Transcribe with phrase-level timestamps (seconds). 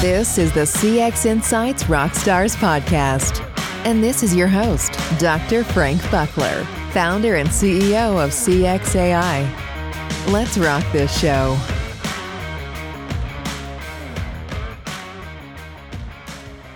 [0.00, 3.44] This is the CX Insights Rockstars podcast.
[3.84, 5.62] And this is your host, Dr.
[5.62, 9.46] Frank Buckler, founder and CEO of CXAI.
[10.32, 11.54] Let's rock this show.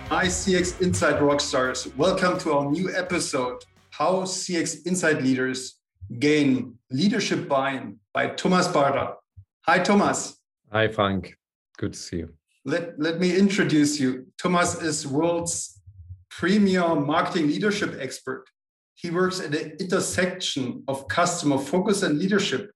[0.09, 1.95] Hi, CX Insight Rockstars.
[1.95, 5.79] Welcome to our new episode How CX Insight Leaders
[6.19, 9.15] Gain Leadership Buy-in by Thomas Barta.
[9.61, 10.37] Hi, Thomas.
[10.71, 11.35] Hi, Frank.
[11.79, 12.29] Good to see you.
[12.65, 14.25] Let, let me introduce you.
[14.41, 15.79] Thomas is world's
[16.31, 18.45] premier marketing leadership expert.
[18.95, 22.71] He works at the intersection of customer focus and leadership,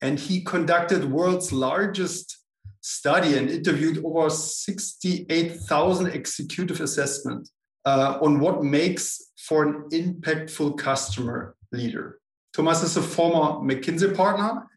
[0.00, 2.38] and he conducted world's largest
[2.82, 7.52] study and interviewed over 68,000 executive assessments
[7.84, 12.18] uh, on what makes for an impactful customer leader.
[12.54, 14.68] Thomas is a former McKinsey partner,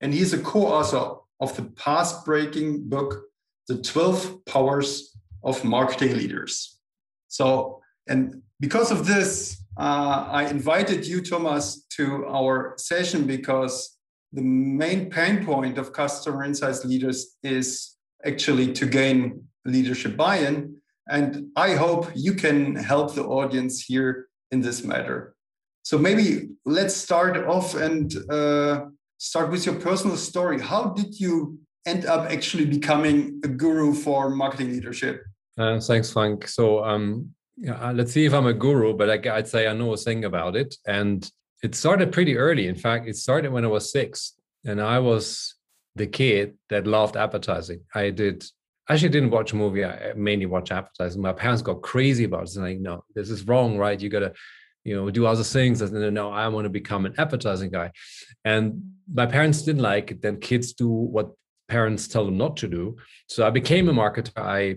[0.00, 3.29] and he's a co-author of the path-breaking book,
[3.68, 6.78] The 12 Powers of Marketing Leaders.
[7.28, 13.96] So, and because of this, uh, I invited you, Thomas, to our session because
[14.32, 20.76] the main pain point of customer insights leaders is actually to gain leadership buy-in.
[21.08, 25.34] And i hope you can help the audience here in this matter.
[25.82, 28.86] So maybe let's start off and uh,
[29.18, 30.60] start with your personal story.
[30.60, 35.22] How did you end up actually becoming a guru for marketing leadership
[35.58, 39.48] uh, thanks frank so um, yeah, let's see if i'm a guru but I, i'd
[39.48, 41.30] say i know a thing about it and
[41.62, 42.68] it started pretty early.
[42.68, 45.54] In fact, it started when I was six, and I was
[45.96, 47.80] the kid that loved advertising.
[47.94, 48.44] I did
[48.88, 49.84] actually didn't watch a movie.
[49.84, 51.22] I mainly watch advertising.
[51.22, 52.56] My parents got crazy about it.
[52.56, 54.00] And like, no, this is wrong, right?
[54.00, 54.32] You gotta,
[54.84, 55.80] you know, do other things.
[55.80, 57.92] And then, no, I want to become an advertising guy.
[58.44, 60.22] And my parents didn't like it.
[60.22, 61.30] Then kids do what
[61.70, 62.96] parents tell them not to do.
[63.28, 64.32] So I became a marketer.
[64.36, 64.76] I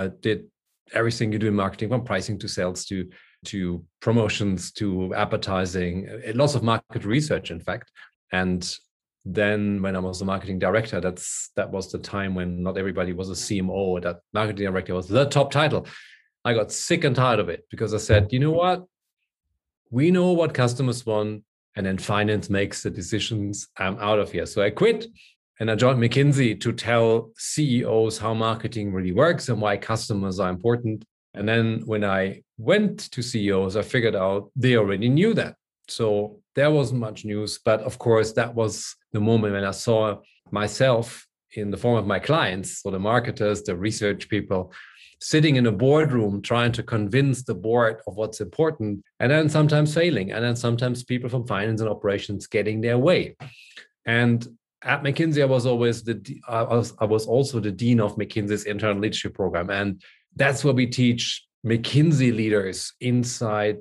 [0.00, 0.46] uh, did
[0.92, 3.10] everything you do in marketing, from pricing to sales to
[3.44, 7.92] to promotions to advertising, lots of market research, in fact.
[8.32, 8.62] And
[9.24, 13.12] then when I was the marketing director, that's that was the time when not everybody
[13.12, 14.02] was a CMO.
[14.02, 15.86] That marketing director was the top title.
[16.44, 18.84] I got sick and tired of it because I said, you know what?
[19.90, 21.42] We know what customers want,
[21.76, 23.68] and then finance makes the decisions.
[23.76, 24.46] I'm out of here.
[24.46, 25.06] So I quit
[25.60, 30.50] and I joined McKinsey to tell CEOs how marketing really works and why customers are
[30.50, 31.04] important.
[31.34, 35.56] And then when I went to CEOs, I figured out they already knew that.
[35.88, 37.58] So there wasn't much news.
[37.64, 40.18] But of course, that was the moment when I saw
[40.50, 44.72] myself in the form of my clients, so the marketers, the research people,
[45.20, 49.94] sitting in a boardroom trying to convince the board of what's important, and then sometimes
[49.94, 53.36] failing, and then sometimes people from finance and operations getting their way.
[54.04, 54.46] And
[54.82, 58.64] at McKinsey, I was always the I was, I was also the dean of McKinsey's
[58.64, 60.02] internal leadership program, and
[60.36, 63.78] that's what we teach McKinsey leaders, inside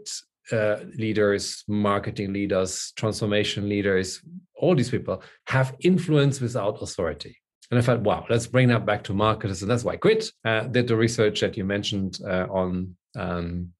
[0.52, 4.22] uh, leaders, marketing leaders, transformation leaders,
[4.56, 7.38] all these people have influence without authority.
[7.70, 9.62] And I thought, wow, let's bring that back to marketers.
[9.62, 10.32] And that's why I quit.
[10.46, 13.74] Uh, did the research that you mentioned uh, on um,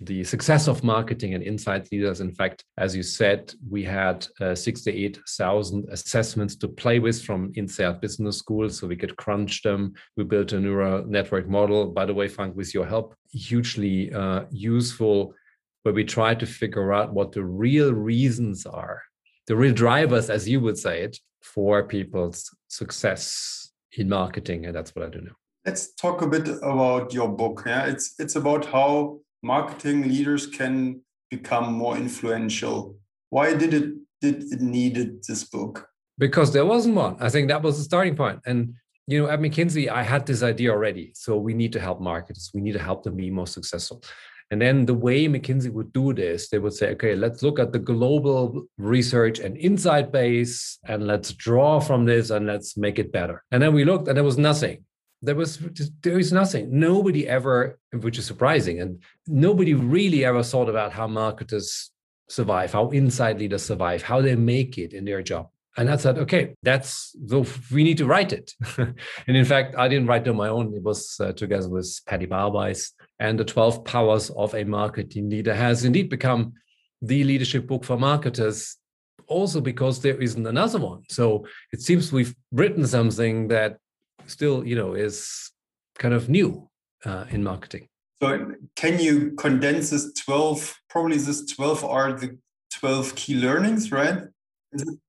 [0.00, 2.20] the success of marketing and insight leaders.
[2.20, 8.00] In fact, as you said, we had uh, 68,000 assessments to play with from INSEAD
[8.00, 9.92] Business School, so we could crunch them.
[10.16, 14.44] We built a neural network model, by the way, Frank, with your help, hugely uh,
[14.50, 15.34] useful,
[15.82, 19.02] where we try to figure out what the real reasons are,
[19.48, 24.64] the real drivers, as you would say it, for people's success in marketing.
[24.64, 25.32] And that's what I do now.
[25.66, 27.64] Let's talk a bit about your book.
[27.66, 32.96] Yeah, it's it's about how marketing leaders can become more influential.
[33.30, 35.88] Why did it did it needed this book?
[36.18, 37.16] Because there wasn't one.
[37.20, 38.40] I think that was the starting point.
[38.44, 38.74] And
[39.06, 41.12] you know, at McKinsey, I had this idea already.
[41.14, 42.50] So we need to help marketers.
[42.54, 44.02] We need to help them be more successful.
[44.52, 47.72] And then the way McKinsey would do this, they would say, okay, let's look at
[47.72, 53.12] the global research and insight base and let's draw from this and let's make it
[53.12, 53.44] better.
[53.52, 54.84] And then we looked and there was nothing
[55.22, 55.58] there was
[56.02, 56.68] there is nothing.
[56.78, 61.90] Nobody ever which is surprising and nobody really ever thought about how marketers
[62.28, 65.48] survive how inside leaders survive how they make it in their job.
[65.76, 68.52] And i said okay that's so we need to write it.
[69.26, 70.74] And in fact i didn't write it on my own.
[70.74, 75.54] It was uh, together with Patrick Barwise and the 12 powers of a marketing leader
[75.54, 76.54] has indeed become
[77.02, 78.76] the leadership book for marketers
[79.26, 81.02] also because there isn't another one.
[81.08, 83.78] So it seems we've written something that
[84.30, 85.50] still, you know, is
[85.98, 86.68] kind of new
[87.04, 87.88] uh, in marketing.
[88.22, 92.38] So can you condense this 12, probably this 12 are the
[92.74, 94.24] 12 key learnings, right?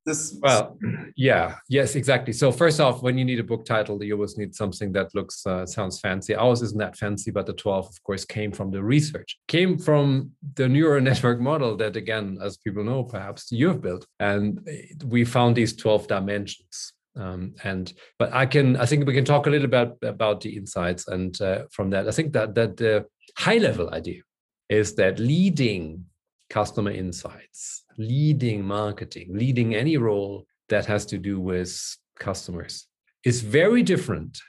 [0.06, 0.78] this well
[1.16, 2.34] yeah yes exactly.
[2.34, 5.46] So first off when you need a book title you always need something that looks
[5.46, 6.36] uh, sounds fancy.
[6.36, 9.38] Ours isn't that fancy but the 12 of course came from the research.
[9.48, 14.06] Came from the neural network model that again as people know perhaps you have built.
[14.20, 14.68] And
[15.06, 19.48] we found these 12 dimensions um, and but i can i think we can talk
[19.48, 22.78] a little bit about, about the insights and uh, from that i think that that
[22.78, 23.06] the
[23.38, 24.22] high level idea
[24.69, 26.06] is that leading
[26.52, 31.72] customer insights, leading marketing, leading any role that has to do with
[32.19, 32.88] customers
[33.24, 34.40] is very different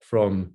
[0.00, 0.52] from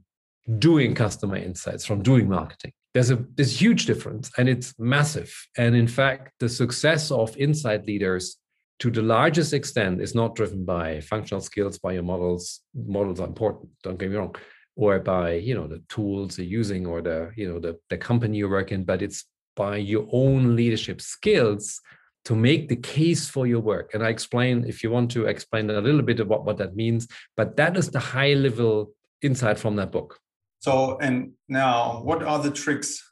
[0.59, 2.71] doing customer insights, from doing marketing.
[2.93, 5.31] There's a there's huge difference and it's massive.
[5.57, 8.37] And in fact, the success of insight leaders
[8.79, 12.61] to the largest extent is not driven by functional skills, by your models.
[12.75, 14.35] Models are important, don't get me wrong,
[14.75, 18.37] or by you know the tools you're using or the you know the, the company
[18.37, 19.25] you work in, but it's
[19.55, 21.79] by your own leadership skills
[22.25, 23.93] to make the case for your work.
[23.93, 27.07] And I explain, if you want to explain a little bit about what that means,
[27.35, 30.19] but that is the high level insight from that book.
[30.59, 33.03] So, and now what are the tricks?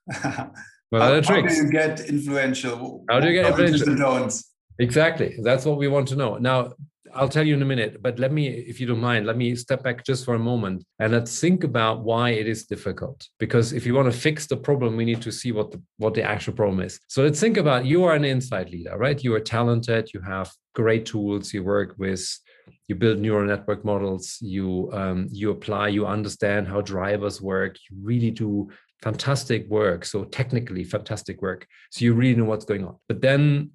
[0.92, 1.56] What are the tricks?
[1.56, 3.06] How do you get influential?
[3.10, 4.30] How do you get influential?
[4.82, 5.38] Exactly.
[5.44, 6.38] That's what we want to know.
[6.38, 6.74] Now,
[7.14, 9.56] I'll tell you in a minute, but let me, if you don't mind, let me
[9.56, 13.28] step back just for a moment and let's think about why it is difficult.
[13.38, 16.14] Because if you want to fix the problem, we need to see what the what
[16.14, 17.00] the actual problem is.
[17.10, 19.24] So let's think about you are an insight leader, right?
[19.24, 22.26] You are talented, you have great tools, you work with,
[22.88, 27.98] you build neural network models, you um, you apply, you understand how drivers work, you
[28.02, 28.70] really do
[29.04, 30.06] fantastic work.
[30.06, 31.68] So technically fantastic work.
[31.92, 32.96] So you really know what's going on.
[33.10, 33.72] But then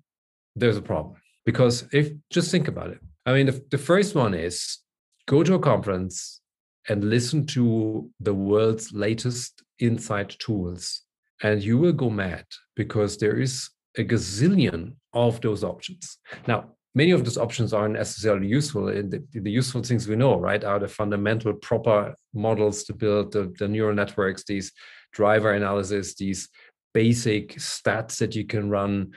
[0.56, 1.14] there's a problem
[1.44, 4.78] because if just think about it I mean, the, the first one is
[5.26, 6.40] go to a conference
[6.88, 11.02] and listen to the world's latest insight tools,
[11.42, 12.44] and you will go mad
[12.76, 13.68] because there is
[13.98, 16.18] a gazillion of those options.
[16.46, 18.86] Now, many of those options aren't necessarily useful.
[18.86, 23.52] The, the, useful things we know, right, are the fundamental proper models to build the,
[23.58, 24.70] the neural networks, these
[25.12, 26.48] driver analysis, these
[26.96, 29.12] basic stats that you can run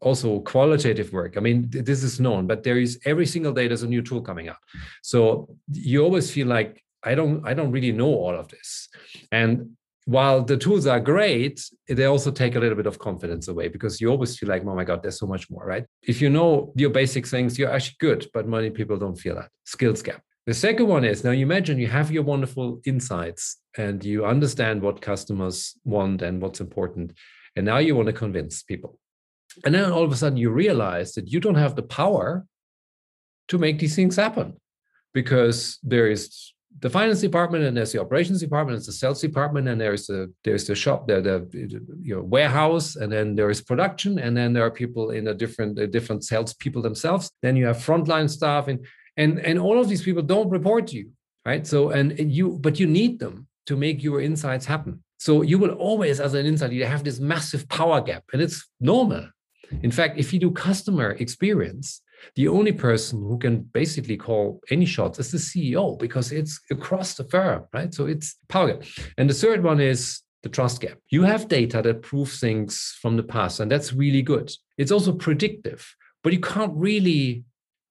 [0.00, 1.32] also qualitative work.
[1.38, 4.20] I mean this is known but there is every single day there's a new tool
[4.20, 4.62] coming out.
[5.02, 6.70] So you always feel like
[7.10, 8.68] i don't i don't really know all of this.
[9.40, 9.50] And
[10.16, 11.56] while the tools are great
[11.98, 14.76] they also take a little bit of confidence away because you always feel like oh
[14.80, 15.86] my god there's so much more right?
[16.12, 16.48] If you know
[16.82, 19.50] your basic things you're actually good but many people don't feel that.
[19.76, 20.20] Skills gap.
[20.50, 23.44] The second one is now you imagine you have your wonderful insights
[23.76, 27.12] and you understand what customers want and what's important.
[27.56, 28.98] And now you want to convince people.
[29.64, 32.46] And then all of a sudden you realize that you don't have the power
[33.48, 34.54] to make these things happen
[35.12, 39.68] because there is the finance department and there's the operations department, there's the sales department,
[39.68, 41.48] and there's the there's the shop, the, the
[42.02, 45.34] you know, warehouse, and then there is production, and then there are people in a
[45.34, 47.30] different the different sales people themselves.
[47.42, 48.84] Then you have frontline staff, and
[49.16, 51.10] and and all of these people don't report to you
[51.46, 55.02] right so and, and you but you need them to make your insights happen.
[55.18, 58.68] So you will always as an insight you have this massive power gap and it's
[58.80, 59.28] normal.
[59.82, 62.02] In fact if you do customer experience
[62.36, 67.14] the only person who can basically call any shots is the ceo because it's across
[67.14, 67.92] the firm right?
[67.92, 68.82] So it's power gap.
[69.18, 70.98] And the third one is the trust gap.
[71.08, 74.52] You have data that proves things from the past and that's really good.
[74.76, 77.44] It's also predictive but you can't really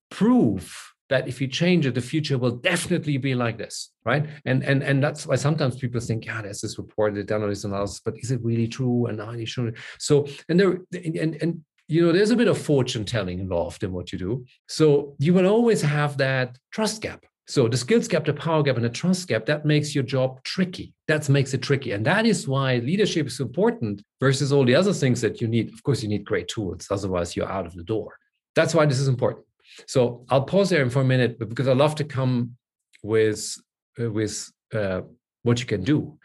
[0.10, 4.26] prove that if you change it, the future will definitely be like this, right?
[4.46, 7.50] And and and that's why sometimes people think, yeah, there's this report, they've done all
[7.50, 9.06] this analysis, but is it really true?
[9.06, 9.72] And are you sure?
[10.00, 11.52] So and there and and
[11.88, 14.44] you know, there's a bit of fortune telling involved in what you do.
[14.68, 17.22] So you will always have that trust gap.
[17.46, 20.42] So the skills gap, the power gap, and the trust gap, that makes your job
[20.44, 20.94] tricky.
[21.10, 21.92] That makes it tricky.
[21.92, 25.74] And that is why leadership is important versus all the other things that you need.
[25.74, 28.18] Of course, you need great tools, otherwise you're out of the door.
[28.56, 29.46] That's why this is important.
[29.88, 32.56] So I'll pause there for a minute because I love to come
[33.02, 33.58] with
[34.00, 35.02] uh, with uh,
[35.44, 36.18] what you can do.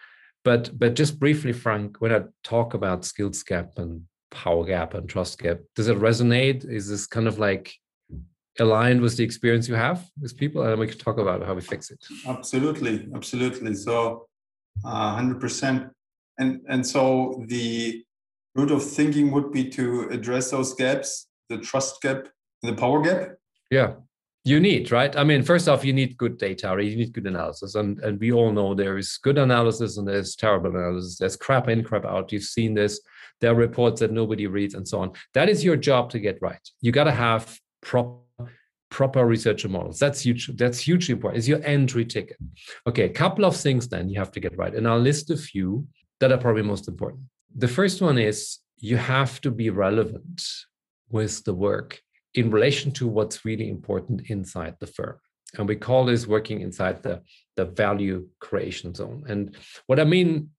[0.45, 5.09] But but just briefly, Frank, when I talk about skills gap and power gap and
[5.09, 6.69] trust gap, does it resonate?
[6.71, 7.75] Is this kind of like
[8.59, 10.63] aligned with the experience you have with people?
[10.63, 12.05] And we can talk about how we fix it.
[12.27, 13.75] Absolutely, absolutely.
[13.75, 14.27] So,
[14.85, 15.91] uh, hundred percent.
[16.39, 18.05] And and so the
[18.55, 22.29] root of thinking would be to address those gaps, the trust gap,
[22.63, 23.37] the power gap,
[23.71, 23.95] yeah.
[24.45, 25.15] You need, right?
[25.15, 26.85] I mean, first off, you need good data, right?
[26.85, 27.75] You need good analysis.
[27.75, 31.19] And, and we all know there is good analysis and there's terrible analysis.
[31.19, 32.33] There's crap in, crap out.
[32.33, 33.01] You've seen this.
[33.41, 35.13] There are reports that nobody reads and so on.
[35.35, 36.67] That is your job to get right.
[36.81, 38.21] You got to have proper
[38.91, 39.99] proper researcher models.
[39.99, 40.47] That's huge.
[40.57, 41.39] That's hugely important.
[41.39, 42.39] It's your entry ticket.
[42.87, 44.75] Okay, a couple of things then you have to get right.
[44.75, 45.87] And I'll list a few
[46.21, 47.25] that are probably most important.
[47.55, 50.43] The first one is you have to be relevant
[51.11, 52.01] with the work
[52.39, 55.17] in relation to what's really important inside the firm.
[55.57, 57.23] And we call this working inside the,
[57.57, 59.25] the value creation zone.
[59.29, 60.51] And what I mean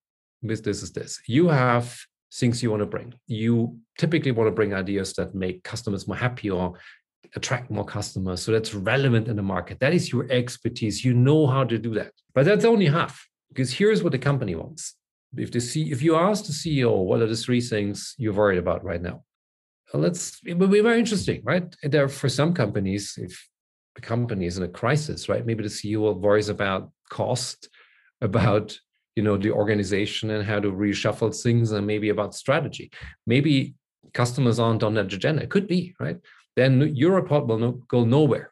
[0.41, 1.98] with this is this you have
[2.33, 3.13] things you want to bring.
[3.27, 6.77] You typically want to bring ideas that make customers more happy or
[7.36, 8.41] attract more customers.
[8.41, 9.79] So that's relevant in the market.
[9.79, 11.05] That is your expertise.
[11.05, 12.12] You know how to do that.
[12.33, 14.95] But that's only half because here's what the company wants.
[15.38, 18.57] If the C, if you ask the CEO what are the three things you're worried
[18.57, 19.24] about right now,
[19.93, 21.75] Uh, let's it will be very interesting, right?
[21.84, 23.48] There for some companies, if
[23.96, 25.46] the company is in a crisis, right?
[25.46, 27.69] Maybe the CEO worries about cost,
[28.22, 28.77] about
[29.15, 32.91] you know the organization and how to reshuffle things, and maybe about strategy.
[33.25, 33.75] Maybe
[34.13, 35.43] customers aren't on that agenda.
[35.43, 36.17] It could be, right?
[36.60, 38.51] then your report will no, go nowhere.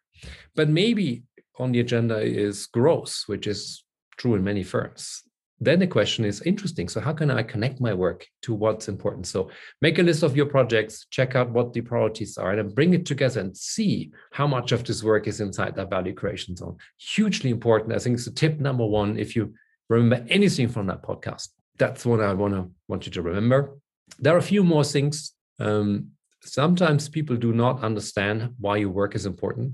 [0.56, 1.24] But maybe
[1.60, 3.84] on the agenda is growth, which is
[4.17, 5.24] true in many firms.
[5.59, 6.87] Then the question is interesting.
[6.87, 9.27] So, how can I connect my work to what's important?
[9.27, 9.49] So,
[9.81, 12.93] make a list of your projects, check out what the priorities are, and then bring
[12.93, 16.77] it together and see how much of this work is inside that value creation zone.
[16.97, 17.93] Hugely important.
[17.93, 19.17] I think it's tip number one.
[19.17, 19.53] If you
[19.89, 23.77] remember anything from that podcast, that's what I want to want you to remember.
[24.19, 26.11] There are a few more things um,
[26.41, 29.73] sometimes people do not understand why your work is important.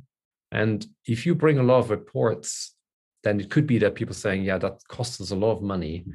[0.52, 2.76] And if you bring a lot of reports,
[3.24, 6.06] then it could be that people saying, yeah, that costs us a lot of money.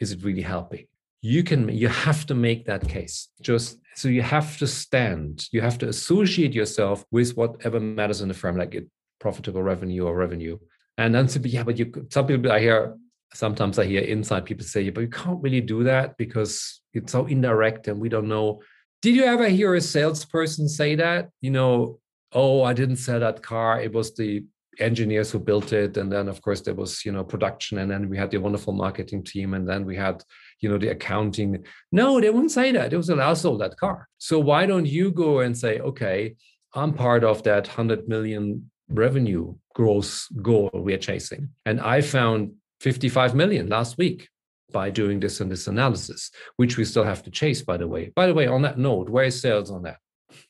[0.00, 0.86] Is it really helping?
[1.20, 3.28] You can, you have to make that case.
[3.40, 8.28] Just so you have to stand, you have to associate yourself with whatever matters in
[8.28, 10.58] the firm, like it, profitable revenue or revenue.
[10.96, 12.96] And then yeah, but you, some people I hear,
[13.34, 17.12] sometimes I hear inside people say, yeah, but you can't really do that because it's
[17.12, 18.60] so indirect and we don't know
[19.00, 21.30] did you ever hear a salesperson say that?
[21.40, 22.00] You know,
[22.32, 23.80] oh, I didn't sell that car.
[23.80, 24.44] It was the
[24.78, 25.96] engineers who built it.
[25.96, 27.78] And then, of course, there was, you know, production.
[27.78, 29.54] And then we had the wonderful marketing team.
[29.54, 30.22] And then we had,
[30.60, 31.64] you know, the accounting.
[31.92, 32.92] No, they wouldn't say that.
[32.92, 34.08] It was I sold that car.
[34.18, 36.36] So why don't you go and say, okay,
[36.74, 41.50] I'm part of that 100 million revenue growth goal we're chasing.
[41.66, 44.28] And I found 55 million last week
[44.72, 48.12] by doing this and this analysis, which we still have to chase, by the way.
[48.14, 49.98] By the way, on that note, where is sales on that?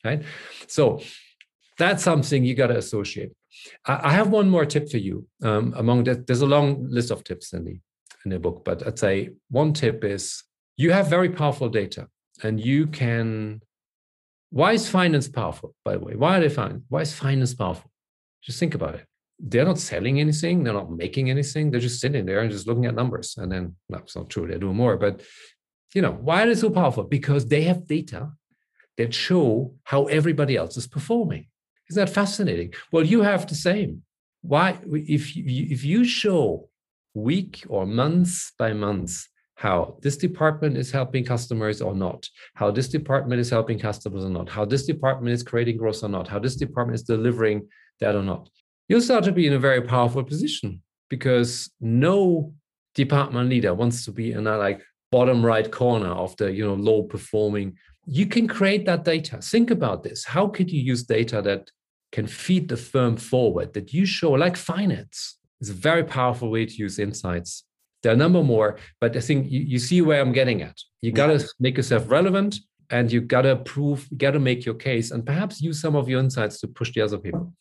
[0.05, 0.23] Right.
[0.67, 1.01] So
[1.79, 3.33] that's something you got to associate.
[3.87, 5.27] I, have one more tip for you.
[5.43, 7.81] Um, among that, there's a long list of tips in the
[8.25, 10.43] in the book, but I'd say one tip is
[10.77, 12.09] you have very powerful data,
[12.43, 13.61] and you can.
[14.51, 15.75] Why is finance powerful?
[15.85, 16.83] By the way, why are they fine?
[16.89, 17.91] Why is finance powerful?
[18.43, 19.07] Just think about it
[19.39, 22.87] they're not selling anything they're not making anything they're just sitting there and just looking
[22.87, 25.23] at numbers and then that's not true they're doing more but
[25.95, 28.31] you know why are they so powerful because they have data
[28.97, 31.47] that show how everybody else is performing
[31.91, 32.75] isn't that fascinating?
[32.93, 34.03] Well you have the same.
[34.43, 36.69] Why if you if you show
[37.15, 42.89] week or months by months how this department is helping customers or not, how this
[42.89, 46.39] department is helping customers or not, how this department is creating growth or not, how
[46.39, 47.67] this department is delivering
[48.01, 48.49] that or not
[48.89, 52.53] you'll start to be in a very powerful position because no
[52.95, 56.75] department leader wants to be in that like bottom right corner of the you know
[56.75, 57.77] low performing.
[58.07, 59.39] You can create that data.
[59.43, 60.25] Think about this.
[60.25, 61.71] How could you use data that
[62.13, 66.65] can feed the firm forward that you show like finance it's a very powerful way
[66.65, 67.65] to use insights
[68.03, 70.77] there are a number more but i think you, you see where i'm getting at
[71.03, 72.59] you got to make yourself relevant
[72.91, 75.97] and you got to prove you got to make your case and perhaps use some
[75.97, 77.53] of your insights to push the other people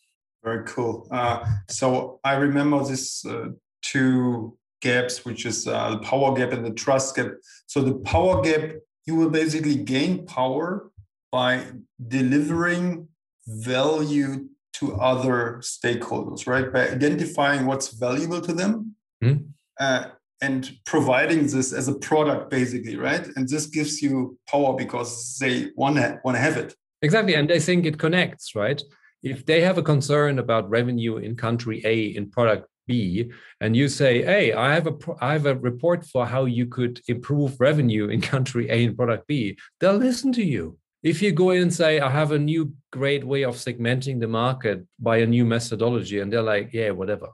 [0.48, 1.08] very cool.
[1.12, 3.50] Uh, so I remember this uh,
[3.82, 7.32] two gaps, which is uh, the power gap and the trust gap.
[7.66, 8.76] So the power gap,
[9.06, 10.90] you will basically gain power
[11.34, 11.64] by
[12.08, 13.10] delivering
[13.48, 16.72] value to other stakeholders, right?
[16.72, 19.44] By identifying what's valuable to them mm-hmm.
[19.80, 20.10] uh,
[20.42, 23.26] and providing this as a product, basically, right?
[23.36, 26.76] And this gives you power because they want to want to have it.
[27.02, 28.82] Exactly, and they think it connects, right?
[29.24, 33.90] if they have a concern about revenue in country A in product B, and you
[33.90, 38.08] say, "Hey, I have a I have a report for how you could improve revenue
[38.08, 40.78] in country A in product B," they'll listen to you.
[41.04, 44.28] If you go in and say, "I have a new great way of segmenting the
[44.28, 47.30] market by a new methodology," and they're like, "Yeah, whatever,"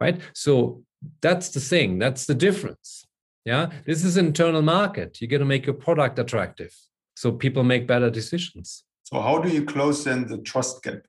[0.00, 0.20] right?
[0.34, 0.84] So
[1.20, 1.98] that's the thing.
[1.98, 3.06] That's the difference.
[3.44, 5.20] Yeah, this is internal market.
[5.20, 6.74] You got to make your product attractive
[7.14, 8.84] so people make better decisions.
[9.02, 11.02] So how do you close then the trust gap?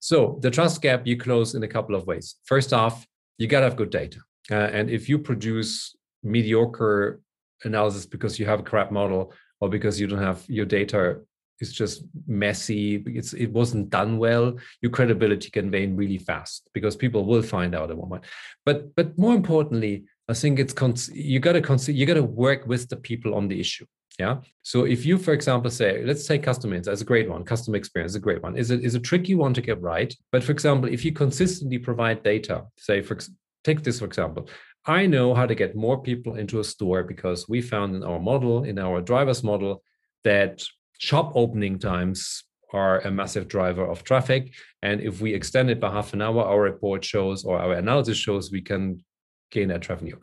[0.00, 2.36] So the trust gap you close in a couple of ways.
[2.44, 3.06] First off,
[3.38, 4.20] you got to have good data.
[4.50, 7.20] Uh, and if you produce mediocre
[7.64, 11.20] analysis because you have a crap model or because you don't have your data
[11.60, 16.94] is just messy, it's, it wasn't done well, your credibility can wane really fast because
[16.96, 18.24] people will find out at one point.
[18.64, 20.74] But but more importantly, I think it's
[21.08, 23.86] you got to you got to work with the people on the issue.
[24.18, 24.38] Yeah.
[24.62, 28.12] So if you, for example, say, let's take customer insights a great one, customer experience
[28.12, 28.56] is a great one.
[28.56, 30.14] Is it is a tricky one to get right.
[30.32, 33.18] But for example, if you consistently provide data, say for
[33.62, 34.48] take this for example,
[34.86, 38.20] I know how to get more people into a store because we found in our
[38.20, 39.82] model, in our drivers model,
[40.22, 40.62] that
[40.98, 44.54] shop opening times are a massive driver of traffic.
[44.82, 48.16] And if we extend it by half an hour, our report shows or our analysis
[48.16, 49.04] shows we can
[49.50, 50.16] gain that revenue.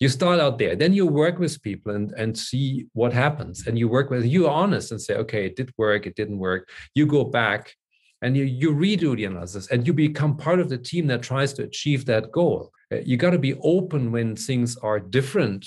[0.00, 3.66] You start out there, then you work with people and, and see what happens.
[3.66, 6.68] And you work with, you're honest and say, okay, it did work, it didn't work.
[6.94, 7.74] You go back
[8.22, 11.52] and you, you redo the analysis and you become part of the team that tries
[11.54, 12.72] to achieve that goal.
[12.92, 15.66] Uh, you got to be open when things are different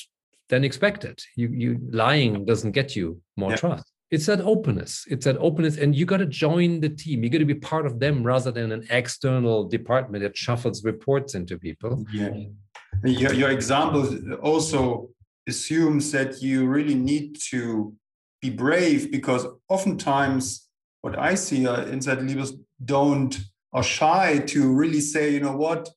[0.49, 1.19] than expected.
[1.35, 3.57] You, you lying doesn't get you more yeah.
[3.57, 3.91] trust.
[4.09, 5.05] It's that openness.
[5.09, 7.23] It's that openness and you got to join the team.
[7.23, 11.33] You got to be part of them rather than an external department that shuffles reports
[11.33, 12.05] into people.
[12.11, 12.33] Yeah.
[13.05, 14.05] Your, your example
[14.41, 15.09] also
[15.47, 17.95] assumes that you really need to
[18.41, 20.67] be brave because oftentimes
[21.01, 23.39] what i see uh, inside leaders don't
[23.73, 25.89] are shy to really say you know what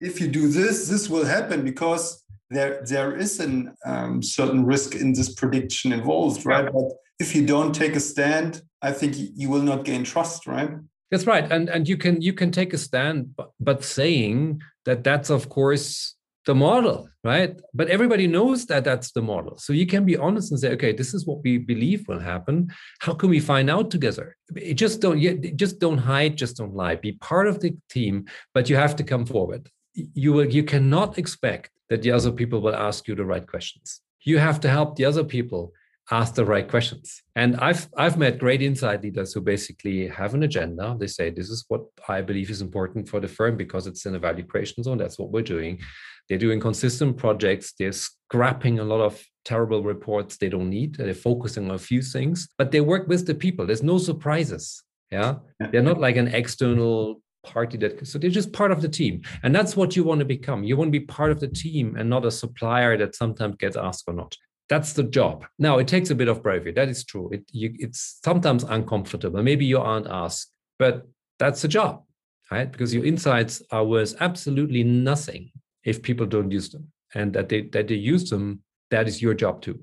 [0.00, 4.94] if you do this this will happen because there there is a um, certain risk
[4.94, 9.48] in this prediction involved right but if you don't take a stand, I think you
[9.48, 10.70] will not gain trust, right?
[11.10, 15.04] That's right, and and you can you can take a stand, but, but saying that
[15.04, 16.14] that's of course
[16.46, 17.58] the model, right?
[17.74, 20.92] But everybody knows that that's the model, so you can be honest and say, okay,
[20.92, 22.72] this is what we believe will happen.
[23.00, 24.36] How can we find out together?
[24.56, 25.20] It just don't
[25.56, 26.96] just don't hide, just don't lie.
[26.96, 29.70] Be part of the team, but you have to come forward.
[29.96, 34.00] You will you cannot expect that the other people will ask you the right questions.
[34.22, 35.72] You have to help the other people
[36.10, 37.22] ask the right questions.
[37.34, 40.96] And I've I've met great insight leaders who basically have an agenda.
[40.98, 44.14] They say this is what I believe is important for the firm because it's in
[44.14, 44.98] a value creation zone.
[44.98, 45.80] That's what we're doing.
[46.28, 47.74] They're doing consistent projects.
[47.78, 50.96] They're scrapping a lot of terrible reports they don't need.
[50.96, 53.64] They're focusing on a few things, but they work with the people.
[53.64, 54.82] There's no surprises.
[55.10, 55.36] Yeah.
[55.70, 59.54] They're not like an external party that so they're just part of the team and
[59.54, 62.10] that's what you want to become you want to be part of the team and
[62.10, 64.36] not a supplier that sometimes gets asked or not
[64.68, 65.46] that's the job.
[65.58, 66.72] Now it takes a bit of bravery.
[66.72, 67.30] That is true.
[67.32, 69.42] It, you, it's sometimes uncomfortable.
[69.42, 71.06] Maybe you aren't asked, but
[71.38, 72.02] that's the job,
[72.50, 72.70] right?
[72.70, 75.52] Because your insights are worth absolutely nothing
[75.84, 78.62] if people don't use them, and that they that they use them.
[78.90, 79.80] That is your job too.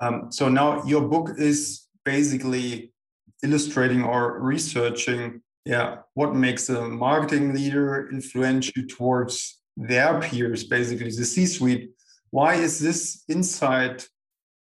[0.00, 2.92] Um, so now your book is basically
[3.42, 11.24] illustrating or researching, yeah, what makes a marketing leader influential towards their peers, basically the
[11.24, 11.90] C-suite.
[12.30, 14.08] Why is this insight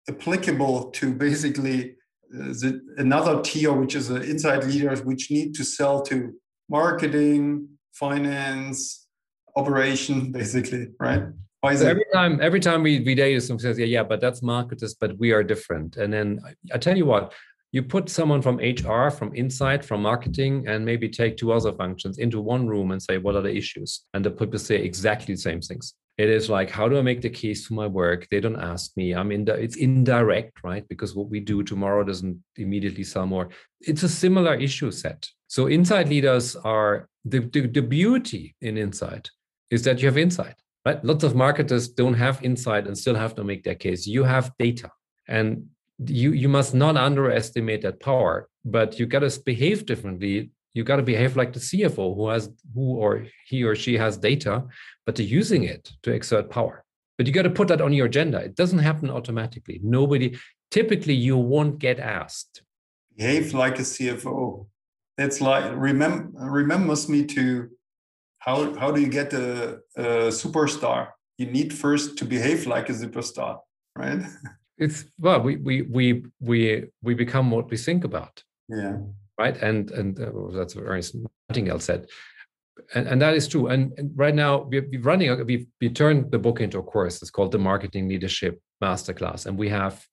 [0.08, 1.96] applicable to basically
[2.32, 6.34] uh, the, another tier, which is the inside leaders, which need to sell to
[6.68, 9.08] marketing, finance,
[9.56, 11.24] operation, basically, right?
[11.62, 14.20] Why is so every time, every time we we date some says, yeah, yeah, but
[14.20, 15.96] that's marketers, but we are different.
[15.96, 17.32] And then I, I tell you what,
[17.72, 22.18] you put someone from HR, from insight, from marketing, and maybe take two other functions
[22.18, 24.02] into one room and say, what are the issues?
[24.14, 25.94] And the people say exactly the same things.
[26.18, 28.28] It is like how do i make the case for my work?
[28.30, 29.12] They don't ask me.
[29.12, 30.86] I'm in the it's indirect right?
[30.86, 33.48] Because what we do tomorrow doesn't immediately sell more.
[33.80, 35.26] It's a similar issue set.
[35.48, 39.30] So insight leaders are the, the, the beauty in insight
[39.70, 41.04] is that you have insight right?
[41.04, 44.06] Lots of marketers don't have insight and still have to make their case.
[44.06, 44.90] You have data.
[45.28, 45.66] And
[46.06, 50.96] you you must not underestimate that power but you got to behave differently you got
[50.96, 54.64] to behave like the cfo who has who or he or she has data
[55.04, 56.84] but they're using it to exert power.
[57.18, 58.38] But you got to put that on your agenda.
[58.38, 59.80] It doesn't happen automatically.
[59.82, 60.38] Nobody,
[60.70, 62.62] typically, you won't get asked.
[63.16, 64.66] Behave like a CFO.
[65.18, 67.68] It's like remember remembers me to
[68.38, 71.08] how how do you get a, a superstar?
[71.36, 73.58] You need first to behave like a superstar,
[73.96, 74.22] right?
[74.82, 78.42] It's well, we we we we we become what we think about.
[78.68, 78.98] Yeah.
[79.38, 79.56] Right.
[79.62, 81.16] And and uh, that's what Ernest
[81.48, 82.06] Nightingale said
[82.94, 83.68] and, and that is true.
[83.68, 87.20] And, and right now we're, we're running, we've we turned the book into a course.
[87.22, 89.46] It's called the Marketing Leadership Masterclass.
[89.46, 90.04] And we have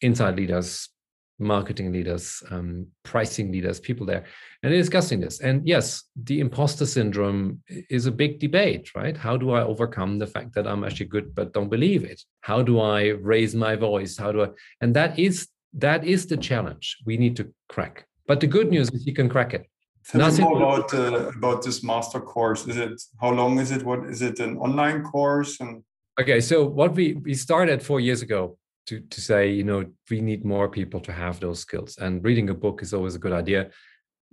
[0.00, 0.88] inside leaders,
[1.38, 4.24] marketing leaders, um, pricing leaders, people there,
[4.62, 5.40] and they're discussing this.
[5.40, 9.16] And yes, the imposter syndrome is a big debate, right?
[9.16, 12.22] How do I overcome the fact that I'm actually good but don't believe it?
[12.40, 14.16] How do I raise my voice?
[14.16, 14.48] How do I?
[14.80, 18.06] And that is that is the challenge we need to crack.
[18.26, 19.66] But the good news is you can crack it.
[20.06, 22.66] Tell me more about uh, about this master course.
[22.66, 23.82] Is it how long is it?
[23.84, 24.40] What is it?
[24.40, 25.60] An online course?
[25.60, 25.82] And
[26.20, 30.20] okay, so what we we started four years ago to to say, you know, we
[30.20, 33.32] need more people to have those skills, and reading a book is always a good
[33.32, 33.70] idea.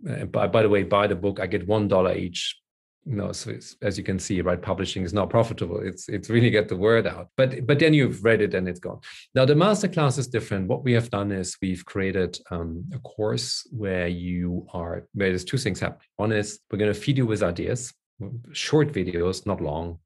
[0.10, 1.40] Uh, by by the way, buy the book.
[1.40, 2.56] I get one dollar each.
[3.06, 5.80] No so as you can see right publishing is not profitable.
[5.80, 7.30] It's it's really get the word out.
[7.38, 9.00] But but then you've read it and it's gone.
[9.34, 10.68] Now the masterclass is different.
[10.68, 15.46] What we have done is we've created um, a course where you are where there's
[15.46, 16.10] two things happening.
[16.18, 17.94] One is we're going to feed you with ideas
[18.52, 20.00] short videos not long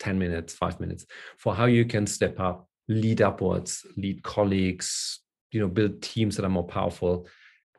[0.00, 1.06] 10 minutes 5 minutes
[1.38, 5.20] for how you can step up lead upwards lead colleagues
[5.50, 7.26] you know build teams that are more powerful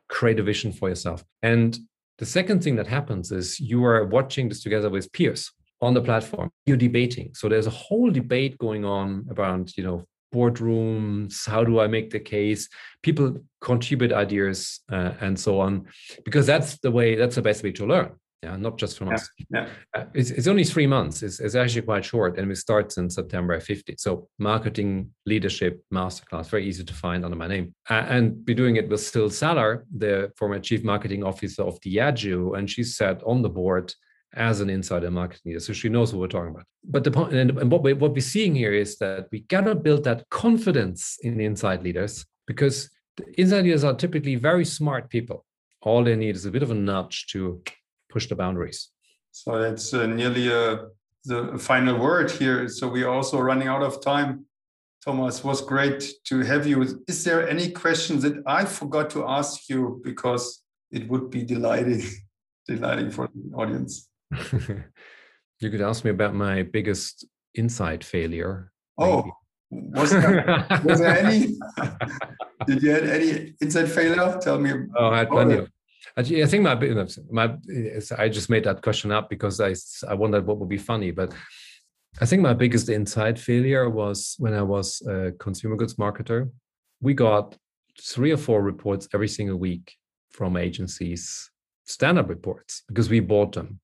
[0.08, 1.78] create a vision for yourself and
[2.18, 6.00] the second thing that happens is you are watching this together with peers on the
[6.00, 6.50] platform.
[6.66, 7.32] You're debating.
[7.34, 11.48] So there's a whole debate going on around, you know, boardrooms.
[11.48, 12.68] How do I make the case?
[13.02, 15.86] People contribute ideas uh, and so on,
[16.24, 17.14] because that's the way.
[17.14, 19.30] That's the best way to learn yeah not just from yeah, us.
[19.50, 19.68] yeah.
[19.94, 21.22] Uh, it's, it's only three months.
[21.22, 26.48] It's, it's actually quite short and we start in september 50 so marketing leadership masterclass
[26.48, 27.74] very easy to find under my name.
[27.88, 32.56] Uh, and be doing it with Syl Saller the former chief marketing officer of Diageo
[32.56, 33.92] and she sat on the board
[34.34, 36.66] as an insider marketing leader so she knows what we're talking about.
[36.84, 39.74] But the point and, and what, we, what we're seeing here is that we gotta
[39.74, 45.10] build that confidence in the inside leaders because the inside leaders are typically very smart
[45.10, 45.44] people.
[45.82, 47.60] All they need is a bit of a nudge to
[48.08, 48.90] push the boundaries.
[49.30, 50.76] So that's uh, nearly uh,
[51.24, 52.68] the final word here.
[52.68, 54.46] So we're also running out of time.
[55.04, 57.02] Thomas, was great to have you.
[57.06, 62.02] Is there any question that I forgot to ask you because it would be delighting,
[62.66, 64.08] delighting for the audience?
[65.60, 68.72] you could ask me about my biggest inside failure.
[68.98, 69.30] Oh,
[69.70, 71.56] was there, was there any?
[72.66, 74.38] Did you have any inside failure?
[74.42, 74.72] Tell me.
[74.96, 75.70] Oh, I had plenty of.
[76.18, 76.74] I think my
[77.30, 77.56] my
[78.18, 79.74] I just made that question up because I
[80.08, 81.32] I wondered what would be funny, but
[82.20, 86.50] I think my biggest inside failure was when I was a consumer goods marketer.
[87.00, 87.56] We got
[88.02, 89.94] three or four reports every single week
[90.30, 91.50] from agencies,
[91.84, 93.80] stand-up reports, because we bought them.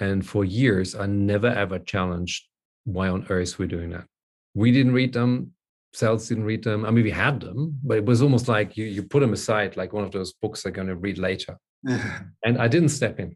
[0.00, 2.44] And for years, I never ever challenged
[2.84, 4.06] why on earth we're doing that.
[4.54, 5.54] We didn't read them
[5.94, 6.84] sales didn't read them.
[6.84, 9.76] I mean, we had them, but it was almost like you you put them aside,
[9.76, 11.56] like one of those books they're going to read later.
[12.44, 13.30] and I didn't step in.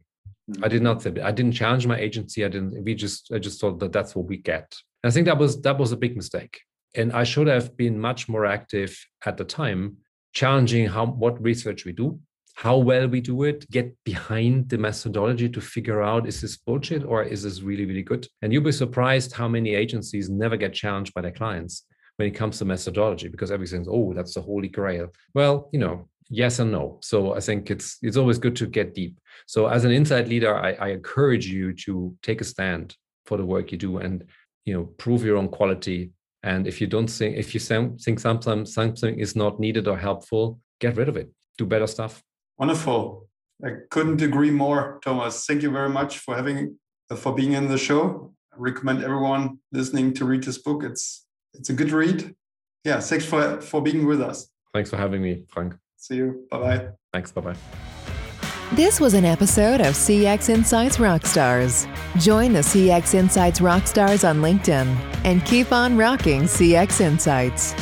[0.51, 0.65] Mm-hmm.
[0.65, 1.25] I did not step in.
[1.25, 2.45] I didn't challenge my agency.
[2.45, 2.83] I didn't.
[2.85, 4.75] We just I just thought that that's what we get.
[5.03, 6.61] And I think that was that was a big mistake.
[6.95, 9.99] And I should have been much more active at the time,
[10.33, 12.19] challenging how what research we do,
[12.55, 17.05] how well we do it, get behind the methodology to figure out is this bullshit
[17.05, 18.27] or is this really really good.
[18.41, 21.85] And you'll be surprised how many agencies never get challenged by their clients
[22.19, 26.09] when it comes to methodology because everything's oh that's the holy grail well you know
[26.31, 26.99] yes and no.
[27.03, 29.19] So i think it's it's always good to get deep.
[29.47, 33.45] So as an inside leader i, I encourage you to take a stand for the
[33.45, 34.25] work you do and
[34.65, 36.11] you know prove your own quality.
[36.43, 40.61] And if you don't think if you think something something is not needed or helpful
[40.81, 41.29] get rid of it.
[41.59, 42.23] Do better stuff.
[42.59, 43.29] Wonderful.
[43.65, 45.45] I couldn't agree more thomas.
[45.47, 46.79] Thank you very much for having
[47.17, 48.33] for being in the show.
[48.53, 50.85] I recommend everyone listening to read this book.
[50.85, 52.35] It's it's a good read.
[52.85, 54.49] Yeah, thanks for for being with us.
[54.75, 55.75] Thanks for having me, Frank.
[55.99, 56.47] See you.
[56.51, 56.89] Bye bye.
[57.13, 57.33] Thanks.
[57.33, 57.57] Bye bye.
[58.73, 61.87] This was an episode of CX Insights Rockstars.
[62.21, 64.87] Join the CX Insights Rockstars on LinkedIn
[65.25, 67.73] and keep on rocking CX Insights.